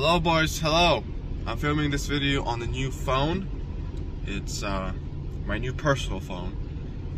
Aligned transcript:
Hello 0.00 0.20
boys, 0.20 0.60
hello. 0.60 1.02
I'm 1.44 1.58
filming 1.58 1.90
this 1.90 2.06
video 2.06 2.44
on 2.44 2.60
the 2.60 2.68
new 2.68 2.92
phone. 2.92 3.48
It's 4.28 4.62
uh, 4.62 4.92
my 5.44 5.58
new 5.58 5.72
personal 5.72 6.20
phone. 6.20 6.56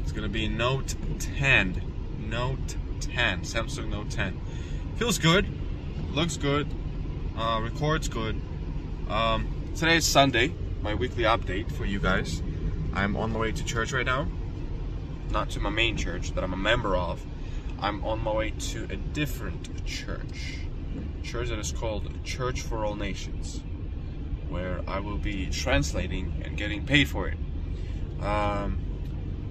It's 0.01 0.13
gonna 0.13 0.31
be 0.31 0.49
Note 0.49 0.95
10. 1.19 1.83
Note 2.31 2.77
10, 3.01 3.43
Samsung 3.43 3.91
Note 3.91 4.09
10. 4.09 4.41
Feels 4.97 5.19
good, 5.19 5.47
looks 6.15 6.39
good, 6.39 6.69
uh, 7.37 7.61
records 7.63 8.09
good. 8.09 8.41
Um, 9.11 9.73
today 9.77 9.97
is 9.97 10.07
Sunday, 10.07 10.55
my 10.81 10.95
weekly 10.95 11.25
update 11.25 11.71
for 11.71 11.85
you 11.85 11.99
guys. 11.99 12.43
I'm 12.95 13.15
on 13.15 13.33
my 13.33 13.41
way 13.41 13.53
to 13.53 13.63
church 13.63 13.93
right 13.93 14.07
now. 14.07 14.27
Not 15.31 15.51
to 15.51 15.61
my 15.61 15.69
main 15.69 15.99
church 15.99 16.33
that 16.33 16.43
I'm 16.43 16.55
a 16.55 16.57
member 16.57 16.97
of. 16.97 17.23
I'm 17.79 18.03
on 18.07 18.25
my 18.25 18.33
way 18.33 18.51
to 18.73 18.85
a 18.85 18.97
different 18.97 19.85
church. 19.85 20.61
Church 21.23 21.49
that 21.49 21.59
is 21.59 21.73
called 21.73 22.09
Church 22.25 22.63
for 22.63 22.85
All 22.85 22.97
Nations, 22.97 23.61
where 24.49 24.81
I 24.87 25.01
will 25.01 25.19
be 25.19 25.47
translating 25.47 26.43
and 26.45 26.57
getting 26.57 26.87
paid 26.87 27.09
for 27.09 27.29
it. 27.29 27.39
Um, 28.23 28.79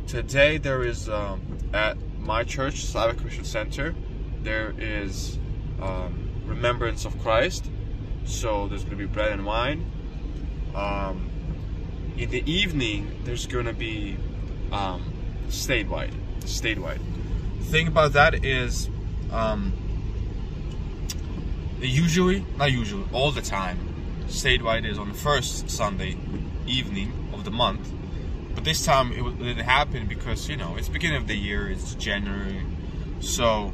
today 0.07 0.57
there 0.57 0.83
is 0.83 1.09
um, 1.09 1.41
at 1.73 1.97
my 2.19 2.43
church, 2.43 2.85
Slavic 2.85 3.19
Christian 3.19 3.45
Center, 3.45 3.95
there 4.41 4.73
is 4.77 5.37
um, 5.81 6.29
Remembrance 6.45 7.05
of 7.05 7.19
Christ. 7.21 7.69
So 8.25 8.67
there's 8.67 8.83
going 8.83 8.97
to 8.97 9.07
be 9.07 9.11
bread 9.11 9.31
and 9.31 9.45
wine. 9.45 9.91
Um, 10.75 11.29
in 12.17 12.29
the 12.29 12.49
evening, 12.51 13.21
there's 13.23 13.47
going 13.47 13.65
to 13.65 13.73
be 13.73 14.17
um, 14.71 15.13
statewide. 15.47 16.13
Statewide. 16.41 16.99
The 17.59 17.65
thing 17.65 17.87
about 17.87 18.13
that 18.13 18.45
is, 18.45 18.89
um, 19.31 19.73
usually, 21.87 22.45
not 22.57 22.71
usually, 22.71 23.05
all 23.13 23.31
the 23.31 23.41
time, 23.41 23.77
statewide 24.27 24.85
is 24.85 24.97
on 24.97 25.09
the 25.09 25.15
first 25.15 25.69
Sunday 25.69 26.17
evening 26.67 27.11
of 27.33 27.45
the 27.45 27.51
month. 27.51 27.91
But 28.55 28.63
this 28.63 28.85
time 28.85 29.11
it, 29.11 29.21
didn't 29.39 29.65
happen 29.65 30.07
because 30.07 30.49
you 30.49 30.57
know 30.57 30.75
it's 30.75 30.89
beginning 30.89 31.17
of 31.17 31.27
the 31.27 31.35
year, 31.35 31.69
it's 31.69 31.95
January, 31.95 32.61
so 33.19 33.71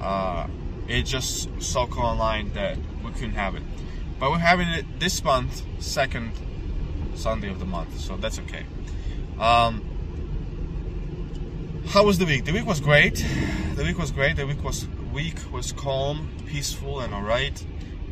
uh, 0.00 0.46
it 0.88 1.02
just 1.02 1.48
stuck 1.60 1.98
online 1.98 2.52
that 2.54 2.78
we 3.04 3.12
couldn't 3.12 3.34
have 3.34 3.54
it. 3.54 3.62
But 4.18 4.30
we're 4.30 4.38
having 4.38 4.68
it 4.68 5.00
this 5.00 5.22
month, 5.24 5.62
second 5.80 6.32
Sunday 7.14 7.50
of 7.50 7.58
the 7.58 7.66
month, 7.66 7.98
so 8.00 8.16
that's 8.16 8.38
okay. 8.40 8.64
Um, 9.38 9.84
how 11.88 12.04
was 12.04 12.18
the 12.18 12.24
week? 12.24 12.44
The 12.44 12.52
week 12.52 12.64
was 12.64 12.80
great. 12.80 13.24
The 13.74 13.82
week 13.82 13.98
was 13.98 14.10
great. 14.12 14.36
The 14.36 14.46
week 14.46 14.62
was 14.62 14.86
week 15.12 15.36
was 15.52 15.72
calm, 15.72 16.30
peaceful, 16.46 17.00
and 17.00 17.12
alright. 17.12 17.64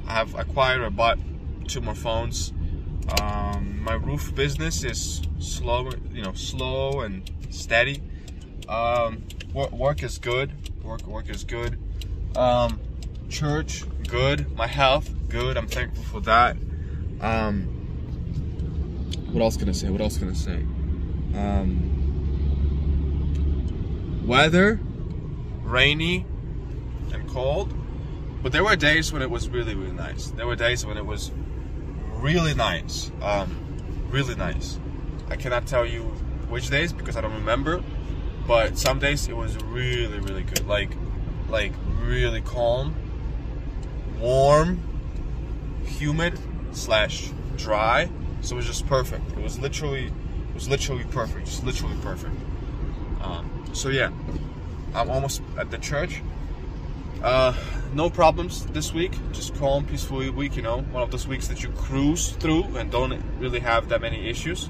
I 0.06 0.12
have 0.12 0.34
acquired 0.34 0.82
or 0.82 0.90
bought 0.90 1.18
two 1.66 1.80
more 1.80 1.94
phones. 1.94 2.52
Um, 3.20 3.82
my 3.82 3.94
roof 3.94 4.34
business 4.34 4.84
is 4.84 5.22
slow, 5.38 5.88
you 6.12 6.22
know, 6.22 6.34
slow 6.34 7.00
and 7.00 7.30
steady. 7.50 8.02
Um, 8.68 9.24
work, 9.52 9.72
work 9.72 10.02
is 10.02 10.18
good. 10.18 10.52
Work 10.82 11.06
work 11.06 11.30
is 11.30 11.44
good. 11.44 11.78
Um, 12.36 12.78
church 13.28 13.84
good. 14.06 14.54
My 14.56 14.66
health 14.66 15.10
good. 15.28 15.56
I'm 15.56 15.68
thankful 15.68 16.04
for 16.04 16.20
that. 16.20 16.56
Um, 17.20 17.64
what 19.32 19.42
else 19.42 19.56
can 19.56 19.68
I 19.68 19.72
say? 19.72 19.88
What 19.88 20.00
else 20.00 20.18
can 20.18 20.30
I 20.30 20.34
say? 20.34 20.66
Um, 21.34 21.86
weather, 24.26 24.80
rainy 25.62 26.26
and 27.12 27.28
cold, 27.28 27.72
but 28.42 28.52
there 28.52 28.64
were 28.64 28.76
days 28.76 29.12
when 29.12 29.22
it 29.22 29.30
was 29.30 29.48
really, 29.48 29.74
really 29.74 29.92
nice. 29.92 30.28
There 30.28 30.46
were 30.46 30.56
days 30.56 30.86
when 30.86 30.96
it 30.96 31.04
was 31.04 31.30
really 32.16 32.54
nice, 32.54 33.10
um, 33.22 33.56
really 34.10 34.34
nice. 34.34 34.78
I 35.28 35.36
cannot 35.36 35.66
tell 35.66 35.86
you 35.86 36.02
which 36.48 36.70
days 36.70 36.92
because 36.92 37.16
I 37.16 37.20
don't 37.20 37.34
remember, 37.34 37.82
but 38.46 38.78
some 38.78 38.98
days 38.98 39.28
it 39.28 39.36
was 39.36 39.56
really, 39.64 40.18
really 40.18 40.42
good. 40.42 40.66
Like, 40.66 40.90
like 41.48 41.72
really 42.02 42.40
calm, 42.40 42.94
warm, 44.18 44.82
humid 45.84 46.38
slash 46.72 47.30
dry. 47.56 48.08
So 48.40 48.54
it 48.54 48.58
was 48.58 48.66
just 48.66 48.86
perfect. 48.86 49.32
It 49.32 49.38
was 49.38 49.58
literally, 49.58 50.06
it 50.06 50.54
was 50.54 50.68
literally 50.68 51.04
perfect. 51.04 51.46
Just 51.46 51.64
literally 51.64 51.96
perfect. 52.02 52.34
Um, 53.20 53.64
so 53.72 53.90
yeah, 53.90 54.10
I'm 54.94 55.10
almost 55.10 55.42
at 55.58 55.70
the 55.70 55.78
church. 55.78 56.22
Uh, 57.22 57.54
no 57.92 58.08
problems 58.08 58.64
this 58.66 58.92
week. 58.92 59.12
Just 59.32 59.54
calm, 59.56 59.84
peaceful 59.84 60.18
week. 60.32 60.56
You 60.56 60.62
know, 60.62 60.80
one 60.80 61.02
of 61.02 61.10
those 61.10 61.26
weeks 61.26 61.48
that 61.48 61.62
you 61.62 61.68
cruise 61.70 62.30
through 62.32 62.64
and 62.76 62.90
don't 62.90 63.22
really 63.38 63.60
have 63.60 63.88
that 63.90 64.00
many 64.00 64.28
issues. 64.28 64.66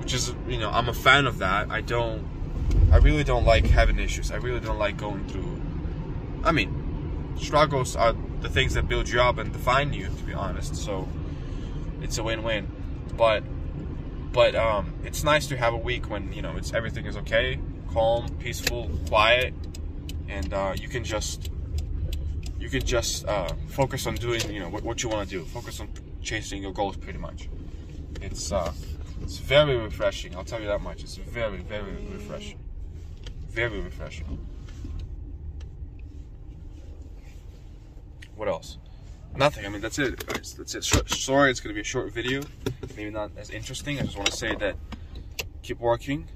Which 0.00 0.14
is, 0.14 0.34
you 0.48 0.58
know, 0.58 0.70
I'm 0.70 0.88
a 0.88 0.94
fan 0.94 1.26
of 1.26 1.38
that. 1.38 1.70
I 1.70 1.80
don't, 1.80 2.26
I 2.92 2.98
really 2.98 3.24
don't 3.24 3.44
like 3.44 3.66
having 3.66 3.98
issues. 3.98 4.30
I 4.30 4.36
really 4.36 4.60
don't 4.60 4.78
like 4.78 4.96
going 4.96 5.26
through. 5.28 5.60
I 6.44 6.52
mean, 6.52 7.34
struggles 7.38 7.96
are 7.96 8.14
the 8.40 8.48
things 8.48 8.74
that 8.74 8.88
build 8.88 9.08
you 9.08 9.20
up 9.20 9.38
and 9.38 9.52
define 9.52 9.92
you. 9.92 10.06
To 10.06 10.22
be 10.24 10.32
honest, 10.34 10.76
so 10.76 11.08
it's 12.02 12.18
a 12.18 12.22
win-win. 12.22 12.68
But, 13.16 13.42
but 14.32 14.54
um, 14.54 14.94
it's 15.04 15.24
nice 15.24 15.46
to 15.48 15.56
have 15.56 15.74
a 15.74 15.78
week 15.78 16.10
when 16.10 16.32
you 16.32 16.42
know 16.42 16.56
it's 16.56 16.72
everything 16.72 17.06
is 17.06 17.16
okay, 17.18 17.58
calm, 17.92 18.28
peaceful, 18.38 18.90
quiet, 19.08 19.54
and 20.28 20.52
uh, 20.52 20.74
you 20.76 20.88
can 20.88 21.04
just 21.04 21.50
you 22.58 22.68
can 22.68 22.84
just 22.84 23.26
uh, 23.26 23.52
focus 23.68 24.06
on 24.06 24.14
doing 24.16 24.40
you 24.50 24.60
know 24.60 24.68
what, 24.68 24.82
what 24.82 25.02
you 25.02 25.08
want 25.08 25.28
to 25.28 25.38
do. 25.38 25.44
Focus 25.44 25.80
on 25.80 25.88
chasing 26.22 26.62
your 26.62 26.72
goals, 26.72 26.96
pretty 26.96 27.18
much. 27.18 27.48
It's 28.20 28.52
uh, 28.52 28.72
it's 29.22 29.38
very 29.38 29.76
refreshing. 29.76 30.34
I'll 30.36 30.44
tell 30.44 30.60
you 30.60 30.66
that 30.66 30.80
much. 30.80 31.02
It's 31.02 31.16
very 31.16 31.58
very 31.58 31.96
refreshing. 32.12 32.58
Very 33.48 33.80
refreshing. 33.80 34.38
What 38.34 38.48
else? 38.48 38.78
Nothing. 39.34 39.66
I 39.66 39.68
mean, 39.68 39.80
that's 39.80 39.98
it. 39.98 40.26
That's 40.26 40.74
it. 40.74 40.84
Sorry, 40.84 41.50
it's 41.50 41.60
gonna 41.60 41.74
be 41.74 41.80
a 41.80 41.84
short 41.84 42.12
video. 42.12 42.42
Maybe 42.96 43.10
not 43.10 43.30
as 43.36 43.50
interesting. 43.50 43.98
I 43.98 44.02
just 44.02 44.16
want 44.16 44.30
to 44.30 44.36
say 44.36 44.54
that 44.56 44.76
keep 45.62 45.78
working, 45.78 46.28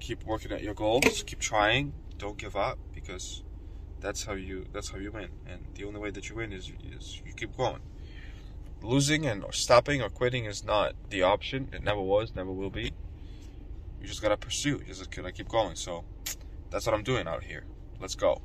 keep 0.00 0.24
working 0.24 0.52
at 0.52 0.62
your 0.62 0.74
goals, 0.74 1.22
keep 1.26 1.40
trying. 1.40 1.92
Don't 2.18 2.36
give 2.36 2.56
up 2.56 2.78
because 3.02 3.42
that's 4.00 4.24
how 4.24 4.34
you 4.34 4.66
that's 4.72 4.90
how 4.90 4.98
you 4.98 5.12
win. 5.12 5.28
And 5.46 5.60
the 5.74 5.84
only 5.84 6.00
way 6.00 6.10
that 6.10 6.28
you 6.28 6.36
win 6.36 6.52
is 6.52 6.72
is 6.92 7.20
you 7.24 7.32
keep 7.32 7.56
going. 7.56 7.80
Losing 8.82 9.26
and 9.26 9.44
or 9.44 9.52
stopping 9.52 10.02
or 10.02 10.08
quitting 10.08 10.44
is 10.44 10.64
not 10.64 10.94
the 11.10 11.22
option. 11.22 11.68
It 11.72 11.84
never 11.84 12.00
was, 12.00 12.34
never 12.34 12.50
will 12.50 12.70
be. 12.70 12.92
You 14.00 14.08
just 14.08 14.22
gotta 14.22 14.36
pursue. 14.36 14.82
You 14.86 14.94
just 14.94 15.10
gotta 15.10 15.32
keep 15.32 15.48
going. 15.48 15.76
So 15.76 16.04
that's 16.70 16.86
what 16.86 16.94
I'm 16.94 17.04
doing 17.04 17.28
out 17.28 17.44
here. 17.44 17.64
Let's 18.00 18.16
go. 18.16 18.42